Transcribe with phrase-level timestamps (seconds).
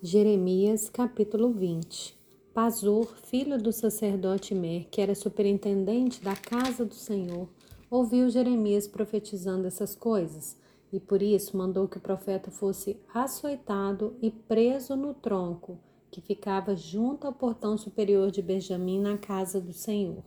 [0.00, 2.16] Jeremias capítulo 20
[2.54, 7.48] Pazur, filho do sacerdote Mer, que era superintendente da casa do Senhor,
[7.90, 10.56] ouviu Jeremias profetizando essas coisas,
[10.92, 15.80] e por isso mandou que o profeta fosse açoitado e preso no tronco,
[16.12, 20.22] que ficava junto ao portão superior de Benjamim na casa do Senhor.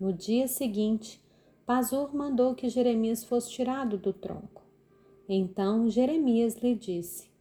[0.00, 1.20] No dia seguinte,
[1.66, 4.62] Pazur mandou que Jeremias fosse tirado do tronco.
[5.28, 7.31] Então Jeremias lhe disse: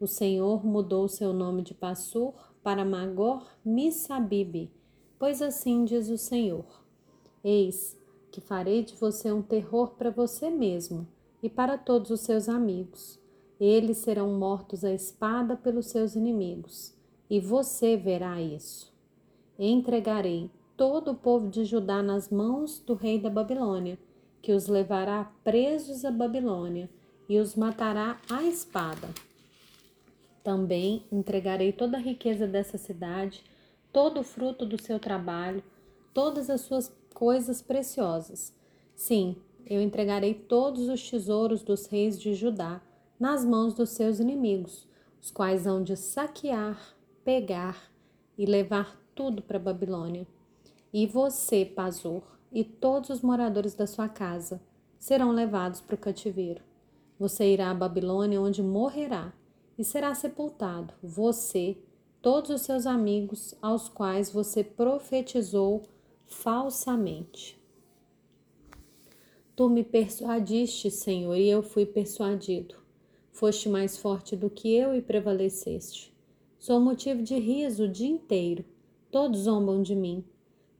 [0.00, 4.70] o Senhor mudou seu nome de Passur para Magor Missabibe,
[5.18, 6.64] pois assim diz o Senhor:
[7.42, 7.96] Eis
[8.30, 11.06] que farei de você um terror para você mesmo
[11.42, 13.18] e para todos os seus amigos.
[13.58, 16.94] Eles serão mortos à espada pelos seus inimigos,
[17.28, 18.92] e você verá isso.
[19.58, 23.98] Entregarei todo o povo de Judá nas mãos do rei da Babilônia,
[24.40, 26.88] que os levará presos à Babilônia
[27.28, 29.08] e os matará à espada.
[30.48, 33.44] Também entregarei toda a riqueza dessa cidade,
[33.92, 35.62] todo o fruto do seu trabalho,
[36.14, 38.56] todas as suas coisas preciosas.
[38.96, 42.80] Sim, eu entregarei todos os tesouros dos reis de Judá
[43.20, 44.88] nas mãos dos seus inimigos,
[45.20, 47.92] os quais hão de saquear, pegar
[48.38, 50.26] e levar tudo para Babilônia.
[50.90, 54.62] E você, Pazor, e todos os moradores da sua casa
[54.98, 56.62] serão levados para o cativeiro.
[57.18, 59.34] Você irá à Babilônia, onde morrerá
[59.78, 61.78] e será sepultado, você,
[62.20, 65.84] todos os seus amigos aos quais você profetizou
[66.26, 67.56] falsamente.
[69.54, 72.74] Tu me persuadiste, Senhor, e eu fui persuadido.
[73.30, 76.12] Foste mais forte do que eu e prevaleceste.
[76.58, 78.64] Sou motivo de riso o dia inteiro.
[79.10, 80.24] Todos zombam de mim,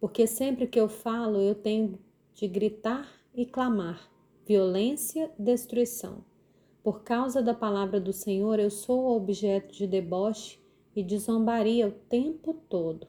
[0.01, 1.99] porque sempre que eu falo eu tenho
[2.35, 4.11] de gritar e clamar:
[4.45, 6.25] violência, destruição.
[6.83, 10.59] Por causa da palavra do Senhor, eu sou objeto de deboche
[10.95, 13.07] e de zombaria o tempo todo.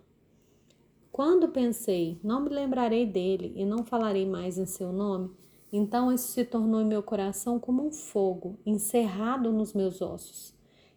[1.12, 5.32] Quando pensei, não me lembrarei dele e não falarei mais em seu nome,
[5.72, 10.54] então isso se tornou em meu coração como um fogo encerrado nos meus ossos.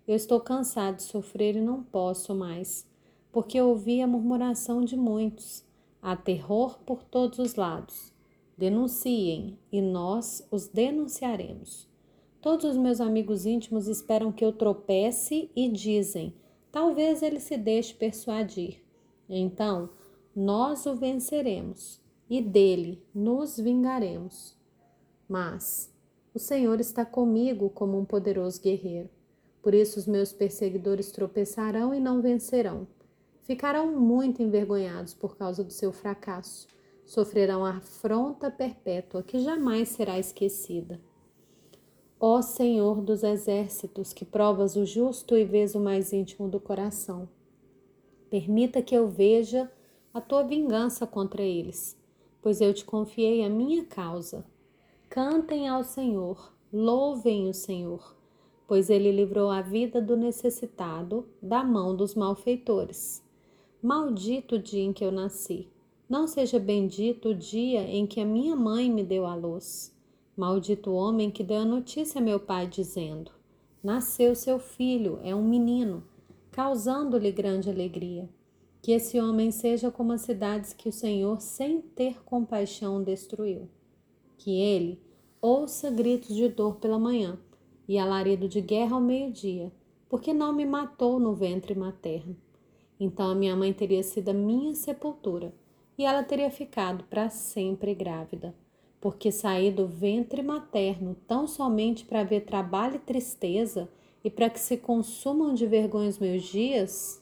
[0.07, 2.87] Eu estou cansado de sofrer e não posso mais,
[3.31, 5.65] porque ouvi a murmuração de muitos.
[6.01, 8.13] Há terror por todos os lados.
[8.57, 11.92] Denunciem e nós os denunciaremos.
[12.43, 16.35] Todos os meus amigos íntimos esperam que eu tropece e dizem:
[16.73, 18.83] talvez ele se deixe persuadir.
[19.29, 19.91] Então,
[20.35, 24.57] nós o venceremos e dele nos vingaremos.
[25.29, 25.95] Mas
[26.35, 29.09] o Senhor está comigo como um poderoso guerreiro.
[29.63, 32.89] Por isso os meus perseguidores tropeçarão e não vencerão.
[33.43, 36.67] Ficarão muito envergonhados por causa do seu fracasso.
[37.07, 41.01] Sofrerão afronta perpétua que jamais será esquecida.
[42.25, 47.29] Ó Senhor dos exércitos, que provas o justo e vês o mais íntimo do coração,
[48.31, 49.69] permita que eu veja
[50.15, 52.01] a tua vingança contra eles,
[52.41, 54.47] pois eu te confiei a minha causa.
[55.11, 58.15] Cantem ao Senhor, louvem o Senhor,
[58.69, 63.21] pois ele livrou a vida do necessitado da mão dos malfeitores.
[63.83, 65.69] Maldito o dia em que eu nasci,
[66.09, 69.92] não seja bendito o dia em que a minha mãe me deu a luz.
[70.35, 73.31] Maldito homem que deu a notícia a meu pai, dizendo:
[73.85, 76.03] Nasceu seu filho, é um menino,
[76.51, 78.27] causando-lhe grande alegria.
[78.81, 83.69] Que esse homem seja como as cidades que o Senhor, sem ter compaixão, destruiu.
[84.39, 84.99] Que ele
[85.39, 87.39] ouça gritos de dor pela manhã
[87.87, 89.71] e alarido de guerra ao meio-dia,
[90.09, 92.35] porque não me matou no ventre materno.
[92.99, 95.55] Então a minha mãe teria sido a minha sepultura,
[95.99, 98.55] e ela teria ficado para sempre grávida
[99.03, 103.89] porque saí do ventre materno tão somente para ver trabalho e tristeza
[104.23, 107.22] e para que se consumam de vergonha os meus dias?